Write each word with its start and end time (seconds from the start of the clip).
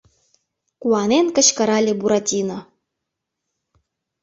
—куанен 0.81 1.27
кычкырале 1.35 1.93
Буратино. 1.99 2.59